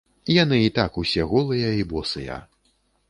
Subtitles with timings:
[0.35, 2.39] Яны і так ўсе голыя і босыя.